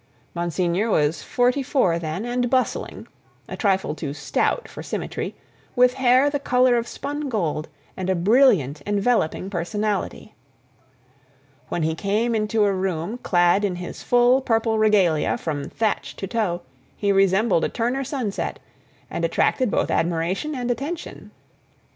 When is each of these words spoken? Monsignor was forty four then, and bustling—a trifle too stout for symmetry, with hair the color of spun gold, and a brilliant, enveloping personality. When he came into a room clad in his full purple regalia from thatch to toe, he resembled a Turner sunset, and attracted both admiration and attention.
Monsignor 0.33 0.89
was 0.89 1.21
forty 1.21 1.61
four 1.61 1.99
then, 1.99 2.25
and 2.25 2.49
bustling—a 2.49 3.55
trifle 3.55 3.93
too 3.93 4.15
stout 4.15 4.67
for 4.67 4.81
symmetry, 4.81 5.35
with 5.75 5.93
hair 5.93 6.27
the 6.27 6.39
color 6.39 6.75
of 6.75 6.87
spun 6.87 7.29
gold, 7.29 7.67
and 7.95 8.09
a 8.09 8.15
brilliant, 8.15 8.81
enveloping 8.87 9.47
personality. 9.47 10.33
When 11.69 11.83
he 11.83 11.93
came 11.93 12.33
into 12.33 12.63
a 12.65 12.73
room 12.73 13.19
clad 13.19 13.63
in 13.63 13.75
his 13.75 14.01
full 14.01 14.41
purple 14.41 14.79
regalia 14.79 15.37
from 15.37 15.69
thatch 15.69 16.15
to 16.15 16.25
toe, 16.25 16.63
he 16.97 17.11
resembled 17.11 17.63
a 17.63 17.69
Turner 17.69 18.03
sunset, 18.03 18.57
and 19.07 19.23
attracted 19.23 19.69
both 19.69 19.91
admiration 19.91 20.55
and 20.55 20.71
attention. 20.71 21.29